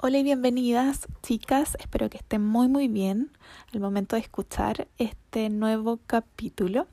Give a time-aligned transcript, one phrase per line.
[0.00, 3.32] Hola y bienvenidas chicas, espero que estén muy muy bien
[3.74, 6.86] al momento de escuchar este nuevo capítulo.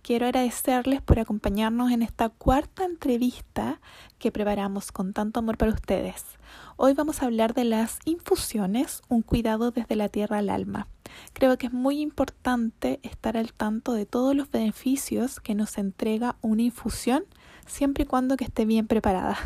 [0.00, 3.80] Quiero agradecerles por acompañarnos en esta cuarta entrevista
[4.20, 6.24] que preparamos con tanto amor para ustedes.
[6.76, 10.86] Hoy vamos a hablar de las infusiones, un cuidado desde la tierra al alma.
[11.32, 16.36] Creo que es muy importante estar al tanto de todos los beneficios que nos entrega
[16.42, 17.24] una infusión
[17.66, 19.36] siempre y cuando que esté bien preparada.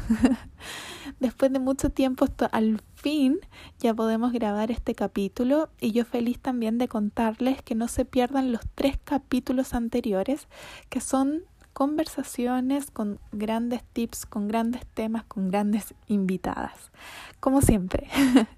[1.21, 3.39] Después de mucho tiempo, al fin
[3.79, 8.53] ya podemos grabar este capítulo y yo feliz también de contarles que no se pierdan
[8.53, 10.49] los tres capítulos anteriores
[10.89, 11.43] que son
[11.73, 16.91] conversaciones con grandes tips, con grandes temas, con grandes invitadas,
[17.39, 18.09] como siempre.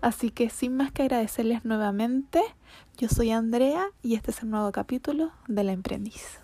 [0.00, 2.40] Así que sin más que agradecerles nuevamente,
[2.96, 6.40] yo soy Andrea y este es el nuevo capítulo de La Emprendiz.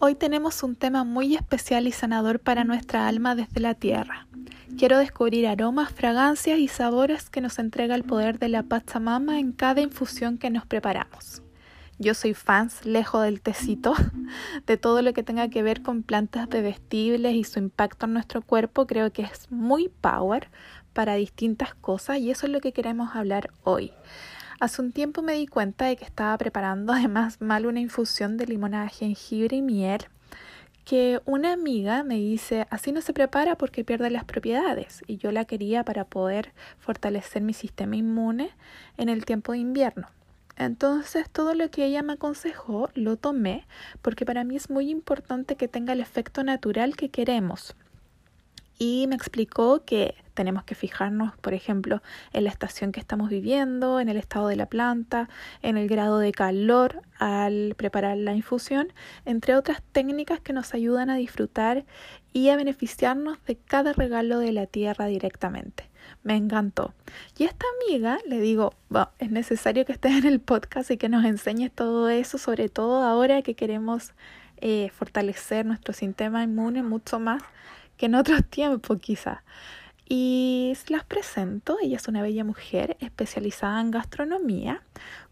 [0.00, 4.28] Hoy tenemos un tema muy especial y sanador para nuestra alma desde la tierra.
[4.78, 9.50] Quiero descubrir aromas, fragancias y sabores que nos entrega el poder de la Pachamama en
[9.50, 11.42] cada infusión que nos preparamos.
[11.98, 13.92] Yo soy fans, lejos del tecito,
[14.66, 18.40] de todo lo que tenga que ver con plantas bebestibles y su impacto en nuestro
[18.40, 18.86] cuerpo.
[18.86, 20.48] Creo que es muy power
[20.92, 23.90] para distintas cosas y eso es lo que queremos hablar hoy.
[24.60, 28.46] Hace un tiempo me di cuenta de que estaba preparando además mal una infusión de
[28.46, 30.06] limonada, jengibre y miel
[30.84, 35.32] que una amiga me dice, así no se prepara porque pierde las propiedades y yo
[35.32, 38.52] la quería para poder fortalecer mi sistema inmune
[38.96, 40.08] en el tiempo de invierno.
[40.56, 43.66] Entonces todo lo que ella me aconsejó lo tomé
[44.00, 47.76] porque para mí es muy importante que tenga el efecto natural que queremos
[48.78, 52.00] y me explicó que tenemos que fijarnos, por ejemplo,
[52.32, 55.28] en la estación que estamos viviendo, en el estado de la planta,
[55.62, 58.92] en el grado de calor al preparar la infusión,
[59.24, 61.84] entre otras técnicas que nos ayudan a disfrutar
[62.32, 65.90] y a beneficiarnos de cada regalo de la tierra directamente.
[66.22, 66.94] Me encantó.
[67.36, 68.74] Y a esta amiga le digo,
[69.18, 73.02] es necesario que estés en el podcast y que nos enseñes todo eso, sobre todo
[73.02, 74.12] ahora que queremos
[74.58, 77.42] eh, fortalecer nuestro sistema inmune mucho más
[77.98, 79.42] que en otros tiempos quizá.
[80.08, 84.82] Y las presento, ella es una bella mujer especializada en gastronomía,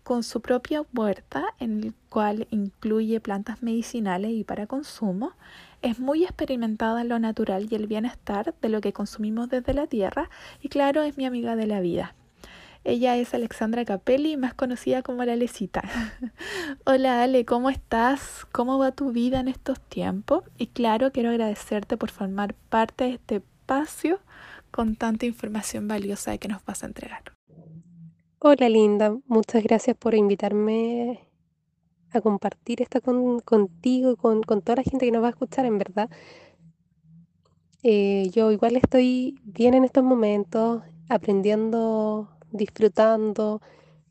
[0.02, 5.32] con su propia huerta en el cual incluye plantas medicinales y para consumo.
[5.80, 9.86] Es muy experimentada en lo natural y el bienestar de lo que consumimos desde la
[9.86, 10.28] tierra
[10.60, 12.14] y claro, es mi amiga de la vida.
[12.88, 15.82] Ella es Alexandra Capelli, más conocida como la Lecita.
[16.86, 18.46] Hola Ale, ¿cómo estás?
[18.52, 20.44] ¿Cómo va tu vida en estos tiempos?
[20.56, 24.20] Y claro, quiero agradecerte por formar parte de este espacio
[24.70, 27.22] con tanta información valiosa que nos vas a entregar.
[28.38, 31.28] Hola Linda, muchas gracias por invitarme
[32.12, 35.78] a compartir esto contigo y con, toda la gente que nos va a escuchar, en
[35.78, 36.08] verdad.
[37.82, 43.60] Eh, yo igual estoy bien en estos momentos, aprendiendo disfrutando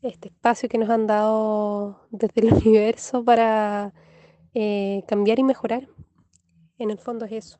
[0.02, 3.92] este espacio que nos han dado desde el universo para
[4.54, 5.88] eh, cambiar y mejorar.
[6.78, 7.58] En el fondo es eso.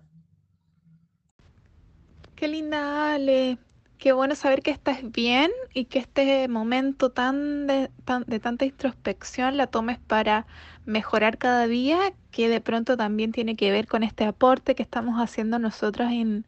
[2.34, 3.58] Qué linda Ale,
[3.96, 7.90] qué bueno saber que estás bien y que este momento tan de,
[8.26, 10.46] de tanta introspección la tomes para
[10.84, 15.18] mejorar cada día, que de pronto también tiene que ver con este aporte que estamos
[15.18, 16.44] haciendo nosotros en,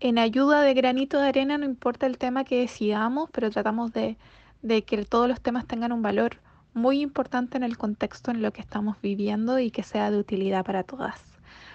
[0.00, 4.16] en ayuda de granito de arena, no importa el tema que decidamos, pero tratamos de,
[4.62, 6.38] que todos los temas tengan un valor
[6.72, 10.64] muy importante en el contexto en lo que estamos viviendo y que sea de utilidad
[10.64, 11.20] para todas.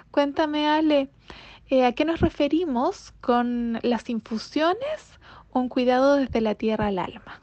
[0.10, 1.10] Cuéntame, Ale,
[1.70, 5.20] eh, ¿a qué nos referimos con las infusiones
[5.52, 7.42] o un cuidado desde la tierra al alma?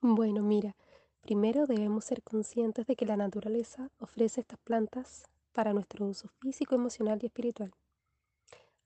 [0.00, 0.74] Bueno, mira,
[1.20, 6.74] primero debemos ser conscientes de que la naturaleza ofrece estas plantas para nuestro uso físico,
[6.74, 7.72] emocional y espiritual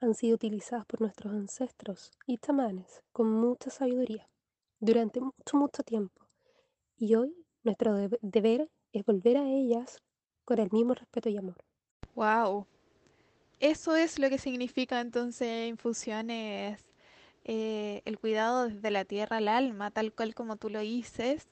[0.00, 4.28] han sido utilizadas por nuestros ancestros y chamanes con mucha sabiduría
[4.78, 6.26] durante mucho, mucho tiempo.
[6.98, 10.02] Y hoy nuestro deber es volver a ellas
[10.44, 11.56] con el mismo respeto y amor.
[12.14, 12.66] ¡Wow!
[13.58, 16.84] Eso es lo que significa entonces infusiones,
[17.44, 21.48] eh, el cuidado desde la tierra al alma, tal cual como tú lo dices,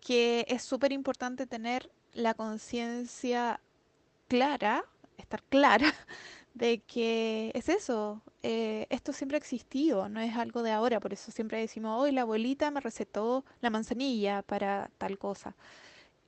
[0.00, 3.60] que es súper importante tener la conciencia
[4.28, 4.84] clara,
[5.18, 5.92] estar clara
[6.54, 11.12] de que es eso, eh, esto siempre ha existido, no es algo de ahora, por
[11.12, 15.56] eso siempre decimos, hoy la abuelita me recetó la manzanilla para tal cosa.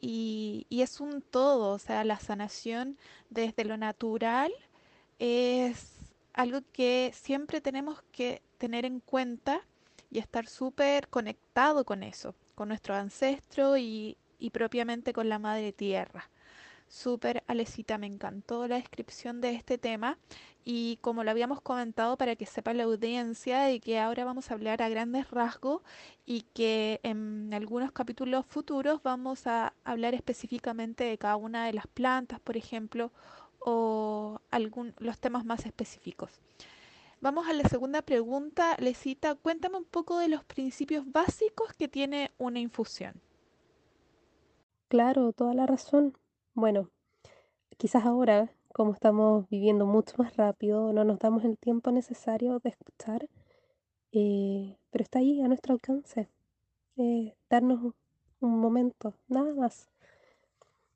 [0.00, 2.98] Y, y es un todo, o sea, la sanación
[3.30, 4.52] desde lo natural
[5.18, 5.92] es
[6.34, 9.62] algo que siempre tenemos que tener en cuenta
[10.10, 12.34] y estar súper conectado con eso.
[12.54, 16.30] con nuestro ancestro y, y propiamente con la madre tierra.
[16.92, 20.18] Súper, Alecita, me encantó la descripción de este tema
[20.62, 24.54] y como lo habíamos comentado para que sepa la audiencia de que ahora vamos a
[24.54, 25.80] hablar a grandes rasgos
[26.26, 31.86] y que en algunos capítulos futuros vamos a hablar específicamente de cada una de las
[31.86, 33.10] plantas, por ejemplo,
[33.58, 36.42] o algún, los temas más específicos.
[37.22, 42.32] Vamos a la segunda pregunta, Lecita, cuéntame un poco de los principios básicos que tiene
[42.36, 43.14] una infusión.
[44.88, 46.14] Claro, toda la razón.
[46.54, 46.90] Bueno,
[47.78, 52.70] quizás ahora, como estamos viviendo mucho más rápido, no nos damos el tiempo necesario de
[52.70, 53.28] escuchar,
[54.12, 56.28] eh, pero está ahí a nuestro alcance.
[56.98, 57.94] Eh, darnos
[58.40, 59.88] un momento, nada más.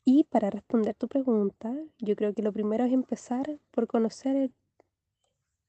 [0.04, 4.50] Y para responder tu pregunta, yo creo que lo primero es empezar por conocer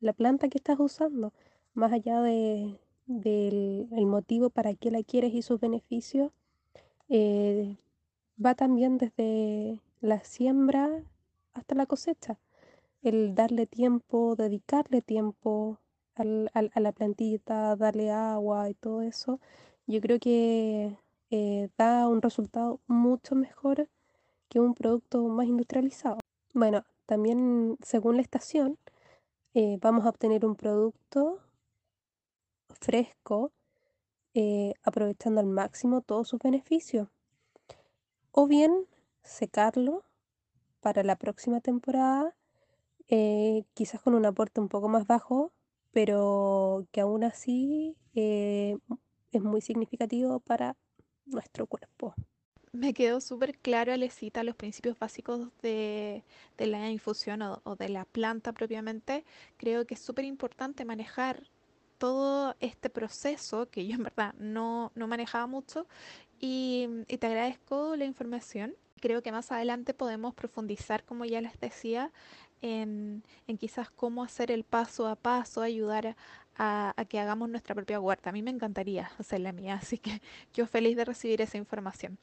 [0.02, 1.34] la planta que estás usando,
[1.74, 6.32] más allá de, del el motivo para qué la quieres y sus beneficios.
[7.10, 7.78] Eh,
[8.44, 11.04] va también desde la siembra
[11.54, 12.40] hasta la cosecha.
[13.02, 15.80] El darle tiempo, dedicarle tiempo
[16.16, 19.40] al, a la plantita, darle agua y todo eso,
[19.86, 20.98] yo creo que
[21.30, 23.90] eh, da un resultado mucho mejor
[24.50, 26.18] que un producto más industrializado.
[26.54, 28.78] Bueno, también según la estación,
[29.54, 31.40] eh, vamos a obtener un producto
[32.80, 33.52] fresco,
[34.34, 37.08] eh, aprovechando al máximo todos sus beneficios
[38.40, 38.86] o bien
[39.24, 40.04] secarlo
[40.80, 42.36] para la próxima temporada,
[43.08, 45.52] eh, quizás con un aporte un poco más bajo,
[45.92, 48.78] pero que aún así eh,
[49.32, 50.78] es muy significativo para
[51.26, 52.14] nuestro cuerpo.
[52.74, 56.24] Me quedó súper claro, Alecita, los principios básicos de,
[56.60, 59.26] la infusión o, o, de la planta propiamente.
[59.58, 61.42] Creo que es súper importante manejar
[61.98, 65.88] todo este proceso que yo en verdad no, no manejaba mucho
[66.40, 68.76] y, y, te agradezco la información.
[69.00, 72.12] Creo que más adelante podemos profundizar, como ya les decía,
[72.62, 76.16] en, en quizás cómo hacer el paso a paso, ayudar
[76.56, 78.30] a, a, que hagamos nuestra propia huerta.
[78.30, 80.22] A mí me encantaría hacer la mía, así que
[80.54, 82.18] yo feliz de recibir esa información.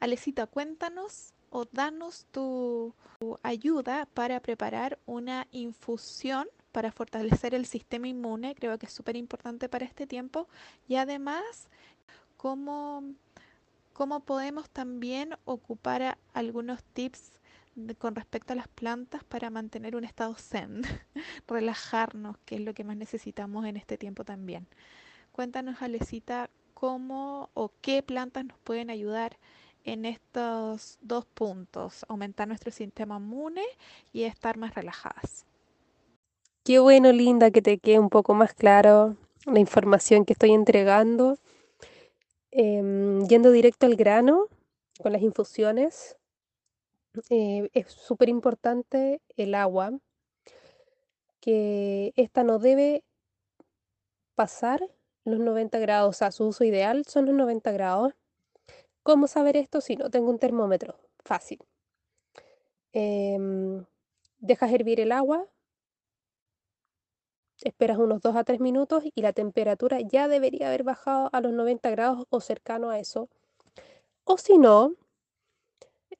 [0.00, 8.08] Alecita, cuéntanos o danos tu, tu ayuda para preparar una infusión para fortalecer el sistema
[8.08, 10.48] inmune, creo que es súper importante para este tiempo,
[10.88, 11.68] y además
[12.36, 13.04] cómo,
[13.94, 17.32] cómo podemos también ocupar algunos tips
[17.98, 20.82] con respecto a las plantas para mantener un estado zen,
[21.48, 24.66] relajarnos, que es lo que más necesitamos en este tiempo también.
[25.32, 29.38] Cuéntanos, Alecita, cómo o qué plantas nos pueden ayudar
[29.84, 33.64] en estos dos puntos, aumentar nuestro sistema inmune
[34.12, 35.44] y estar más relajadas.
[36.64, 41.36] Qué bueno, Linda, que te quede un poco más claro la información que estoy entregando.
[42.56, 42.80] Eh,
[43.28, 44.46] yendo directo al grano
[45.02, 46.16] con las infusiones,
[47.28, 49.90] eh, es súper importante el agua,
[51.40, 53.02] que esta no debe
[54.36, 54.88] pasar
[55.24, 58.12] los 90 grados, o sea, su uso ideal son los 90 grados.
[59.02, 60.96] ¿Cómo saber esto si no tengo un termómetro?
[61.24, 61.58] Fácil.
[62.92, 63.36] Eh,
[64.38, 65.44] dejas hervir el agua
[67.64, 71.52] Esperas unos 2 a 3 minutos y la temperatura ya debería haber bajado a los
[71.54, 73.30] 90 grados o cercano a eso.
[74.24, 74.92] O si no,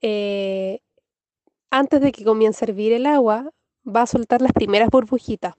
[0.01, 0.79] eh,
[1.69, 3.51] antes de que comience a hervir el agua,
[3.85, 5.53] va a soltar las primeras burbujitas.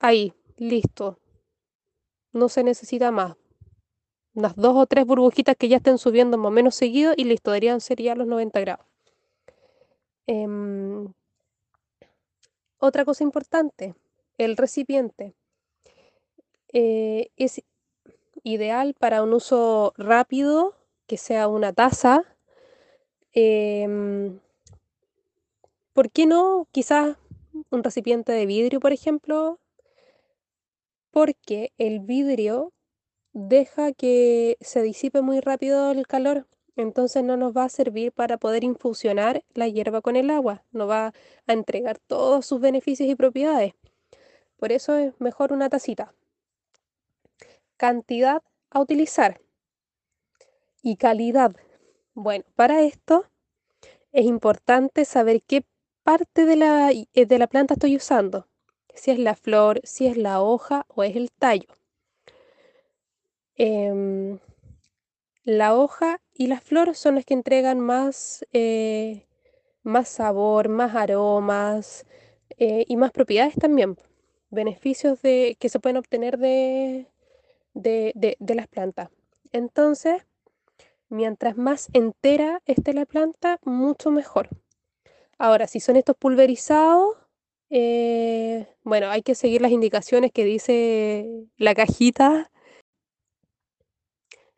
[0.00, 1.18] Ahí, listo.
[2.32, 3.36] No se necesita más.
[4.34, 7.52] Unas dos o tres burbujitas que ya estén subiendo más o menos seguido y listo,
[7.52, 8.86] deberían ser ya los 90 grados.
[10.26, 10.46] Eh,
[12.80, 13.94] otra cosa importante,
[14.38, 15.34] el recipiente.
[16.72, 17.62] Eh, es
[18.42, 20.74] ideal para un uso rápido,
[21.06, 22.24] que sea una taza.
[23.34, 24.38] Eh,
[25.92, 26.66] ¿Por qué no?
[26.72, 27.16] Quizás
[27.70, 29.60] un recipiente de vidrio, por ejemplo,
[31.10, 32.72] porque el vidrio
[33.32, 36.46] deja que se disipe muy rápido el calor
[36.76, 40.86] entonces no nos va a servir para poder infusionar la hierba con el agua, no
[40.86, 41.12] va
[41.46, 43.74] a entregar todos sus beneficios y propiedades.
[44.56, 46.14] Por eso es mejor una tacita.
[47.76, 49.40] Cantidad a utilizar
[50.82, 51.56] y calidad.
[52.14, 53.24] Bueno, para esto
[54.12, 55.64] es importante saber qué
[56.02, 58.48] parte de la, eh, de la planta estoy usando.
[58.94, 61.68] Si es la flor, si es la hoja o es el tallo.
[63.56, 64.38] Eh,
[65.44, 69.26] la hoja y las flores son las que entregan más, eh,
[69.82, 72.06] más sabor, más aromas
[72.56, 73.98] eh, y más propiedades también.
[74.48, 77.08] Beneficios de, que se pueden obtener de,
[77.74, 79.10] de, de las plantas.
[79.52, 80.22] Entonces,
[81.10, 84.48] mientras más entera esté la planta, mucho mejor.
[85.36, 87.18] Ahora, si son estos pulverizados,
[87.68, 92.49] eh, bueno, hay que seguir las indicaciones que dice la cajita.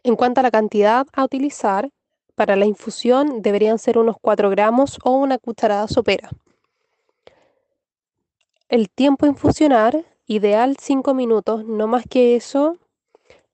[0.04, 1.90] En cuanto a la cantidad a utilizar,
[2.35, 6.30] para la infusión deberían ser unos 4 gramos o una cucharada sopera.
[8.68, 12.78] El tiempo a infusionar, ideal 5 minutos, no más que eso.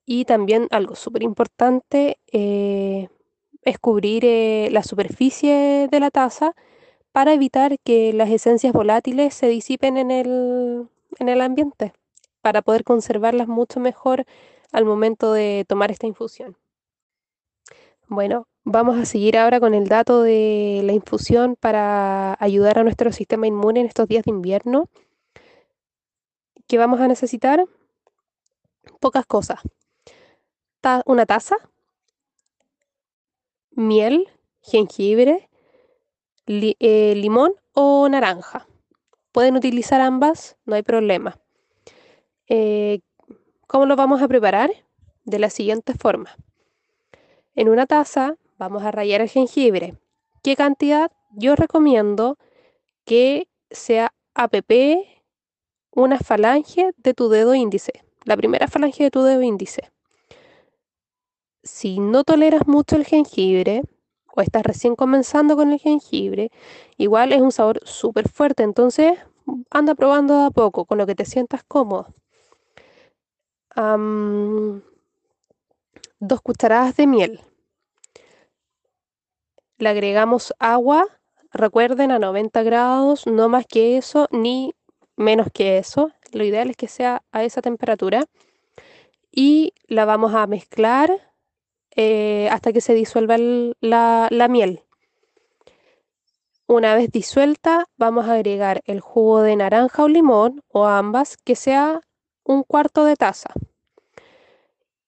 [0.06, 3.08] Y también algo súper importante eh,
[3.62, 6.54] es cubrir eh, la superficie de la taza
[7.12, 10.88] para evitar que las esencias volátiles se disipen en el,
[11.18, 11.92] en el ambiente,
[12.40, 14.24] para poder conservarlas mucho mejor
[14.72, 16.56] al momento de tomar esta infusión.
[18.08, 23.12] Bueno, vamos a seguir ahora con el dato de la infusión para ayudar a nuestro
[23.12, 24.88] sistema inmune en estos días de invierno.
[26.66, 27.64] ¿Qué vamos a necesitar?
[29.00, 29.60] Pocas cosas.
[31.04, 31.56] una taza,
[33.72, 34.28] miel,
[34.62, 35.50] jengibre,
[36.46, 38.66] eh, limón o naranja.
[39.32, 41.38] Pueden utilizar ambas, no hay problema.
[42.48, 43.00] Eh,
[43.68, 44.70] ¿Cómo lo vamos a preparar?
[45.26, 46.34] De la siguiente forma.
[47.54, 49.98] En una taza vamos a rallar el jengibre.
[50.42, 51.12] ¿Qué cantidad?
[51.32, 52.38] Yo recomiendo
[53.04, 54.72] que sea APP
[55.90, 57.92] una falange de tu dedo índice.
[58.24, 59.90] La primera falange de tu dedo índice.
[61.62, 63.82] Si no toleras mucho el jengibre,
[64.34, 66.50] o estás recién comenzando con el jengibre,
[66.96, 69.18] igual es un sabor súper fuerte, entonces
[69.70, 72.14] anda probando a poco, con lo que te sientas cómodo.
[76.20, 77.40] Dos cucharadas de miel.
[79.78, 81.06] Le agregamos agua,
[81.52, 84.74] recuerden a 90 grados, no más que eso, ni
[85.16, 86.10] menos que eso.
[86.32, 88.24] Lo ideal es que sea a esa temperatura.
[89.30, 91.10] Y la vamos a mezclar
[91.94, 93.36] eh, hasta que se disuelva
[93.80, 94.82] la, miel.
[96.66, 101.56] Una vez disuelta, vamos a agregar el jugo de naranja o limón o ambas, que
[101.56, 102.00] sea
[102.44, 103.50] un cuarto de taza.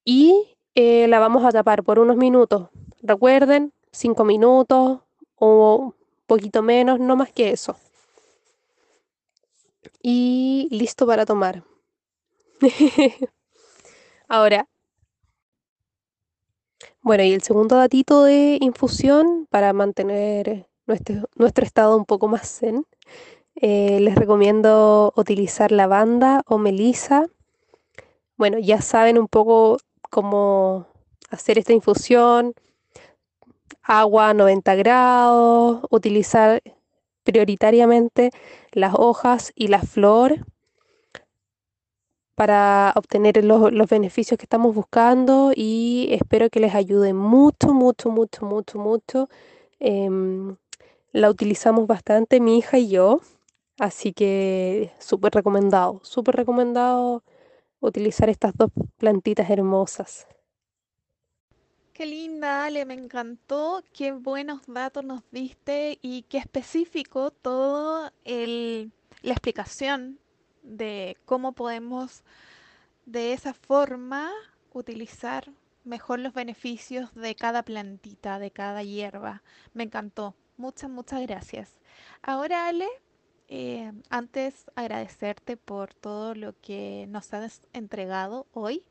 [0.05, 2.71] Y eh, la vamos a tapar por unos minutos.
[3.03, 5.01] Recuerden, cinco minutos
[5.37, 5.95] o
[6.27, 7.77] poquito menos, no más que eso.
[10.03, 11.65] Y listo para tomar.
[14.29, 14.69] Ahora,
[17.03, 22.59] bueno, y el segundo datito de infusión para mantener nuestro, nuestro estado un poco más
[22.59, 22.87] zen,
[23.57, 27.27] eh, les recomiendo utilizar lavanda o melisa.
[28.37, 29.79] Bueno, ya saben un poco
[30.11, 30.87] cómo
[31.31, 32.55] hacer esta infusión.
[33.83, 36.63] Agua 90 grados, utilizar
[37.25, 38.31] prioritariamente
[38.73, 40.45] las hojas y la flor
[42.35, 48.47] para obtener los, beneficios que estamos buscando y espero que les ayude mucho, mucho, mucho,
[48.47, 49.29] mucho, mucho.
[49.79, 50.57] Em,
[51.13, 53.21] la utilizamos bastante mi hija y yo,
[53.79, 57.23] así que súper recomendado, súper recomendado
[57.81, 60.27] utilizar estas dos plantitas hermosas.
[61.93, 68.93] Qué linda, Ale, me encantó, qué buenos datos nos diste y qué específico todo el,
[69.23, 70.19] la explicación
[70.63, 72.23] de cómo podemos
[73.05, 74.31] de esa forma
[74.73, 75.51] utilizar
[75.85, 79.43] mejor los beneficios de cada plantita, de cada hierba.
[79.75, 80.35] Me encantó.
[80.57, 81.79] Muchas, muchas gracias.
[82.23, 82.87] Ahora, Ale,
[83.53, 88.85] eh, antes agradecerte por todo lo que nos has entregado hoy.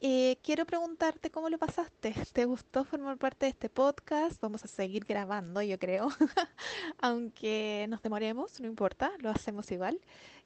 [0.00, 2.14] Eh, quiero preguntarte cómo lo pasaste.
[2.32, 4.40] ¿Te gustó formar parte de este podcast?
[4.40, 6.08] Vamos a seguir grabando, yo creo.
[7.00, 10.00] Aunque nos demoremos, no importa, lo hacemos igual.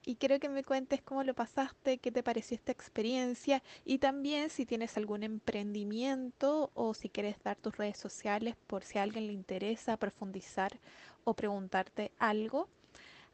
[0.07, 4.49] Y quiero que me cuentes cómo lo pasaste, qué te pareció esta experiencia y también
[4.51, 9.27] si tienes algún emprendimiento o si quieres dar tus redes sociales por si a alguien
[9.27, 10.81] le interesa profundizar
[11.25, 12.69] o preguntarte algo.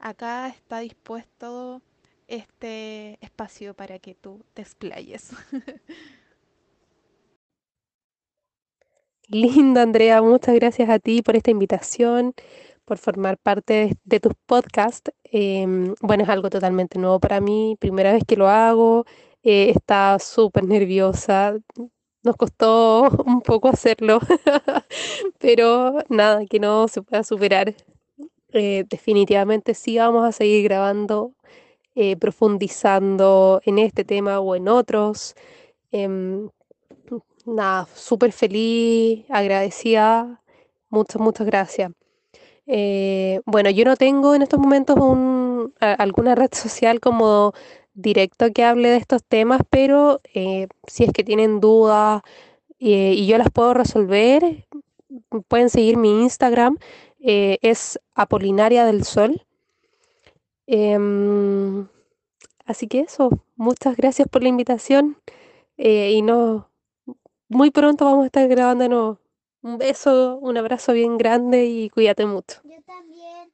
[0.00, 1.82] Acá está dispuesto
[2.26, 5.32] este espacio para que tú te explayes.
[9.28, 12.32] Linda Andrea, muchas gracias a ti por esta invitación,
[12.86, 15.12] por formar parte de, tus podcasts.
[15.24, 19.04] Em, bueno, es algo totalmente nuevo para mí, primera vez que lo hago,
[19.42, 21.58] eh, estaba súper nerviosa,
[22.22, 24.18] nos costó un poco hacerlo,
[25.38, 27.74] pero nada, que no se pueda superar.
[28.52, 31.32] Eh, definitivamente sí vamos a seguir grabando
[31.94, 35.34] eh, profundizando en este tema o en otros.
[35.92, 36.48] Em,
[37.46, 40.40] nada, súper feliz, agradecida.
[40.88, 41.92] Muchas, muchas gracias.
[42.66, 47.52] Eh, bueno, yo no tengo en estos momentos un, alguna red social como
[47.94, 50.20] directo que hable de estos temas, pero
[50.86, 52.22] si es que tienen dudas
[52.78, 54.64] y yo las puedo resolver,
[55.48, 56.78] pueden seguir mi Instagram,
[57.20, 59.42] eh, es Apolinaria del Sol.
[60.66, 61.88] Em,
[62.64, 65.16] así que eso, muchas gracias por la invitación
[65.76, 66.70] y no,
[67.48, 69.18] muy pronto vamos a estar grabando
[69.62, 72.60] Un beso, un abrazo bien grande y cuídate mucho.
[72.64, 73.50] Yo también.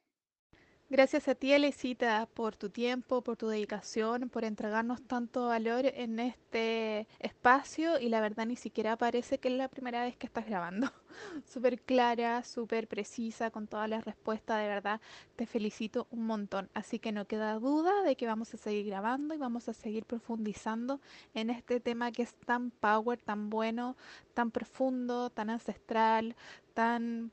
[0.89, 6.17] Gracias a ti, Elisita, por tu tiempo, por tu dedicación, por entregarnos tanto valor en
[6.17, 10.45] este espacio y la verdad ni siquiera parece que es la primera vez que estás
[10.45, 10.89] grabando.
[11.45, 15.01] Súper clara, súper precisa, con todas las respuestas, de verdad
[15.35, 16.69] te felicito un montón.
[16.73, 20.05] Así que no queda duda de que vamos a seguir grabando y vamos a seguir
[20.05, 21.01] profundizando
[21.33, 23.97] en este tema que es tan power, tan bueno,
[24.33, 26.37] tan profundo, tan ancestral,
[26.73, 27.31] tan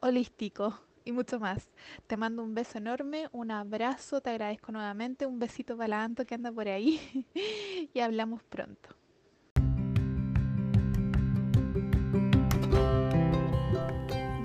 [0.00, 1.68] holístico y mucho más.
[2.06, 6.24] Te mando un beso enorme, un abrazo, te agradezco nuevamente, un besito para la Anto
[6.24, 7.26] que anda por ahí
[7.94, 8.90] y hablamos pronto.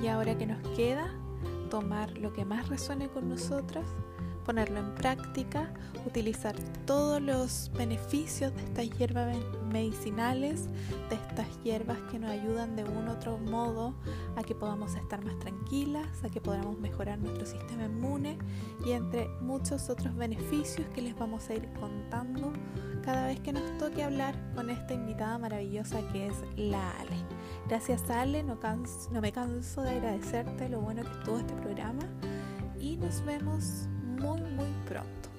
[0.02, 1.14] Y ahora que nos queda,
[1.70, 3.86] tomar lo que más resuene con nosotros
[4.48, 5.70] ponerlo en práctica,
[6.06, 9.36] utilizar todos los beneficios de estas hierbas
[9.70, 10.70] medicinales,
[11.10, 13.94] de estas hierbas que nos ayudan de un otro modo
[14.38, 18.38] a que podamos estar más tranquilas, a que podamos mejorar nuestro sistema inmune
[18.86, 22.54] y entre muchos otros beneficios que les vamos a ir contando
[23.04, 27.18] cada vez que nos toque hablar con esta invitada maravillosa que es la Ale.
[27.68, 28.58] Gracias Ale, no,
[29.12, 32.04] no me canso de agradecerte lo bueno que estuvo este programa
[32.80, 33.90] y nos vemos
[34.20, 35.30] muy muy pronto.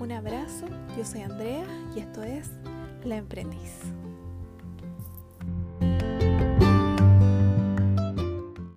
[0.00, 0.66] Un abrazo,
[0.96, 2.50] yo soy Andrea y esto es
[3.04, 3.97] La Emprendiz.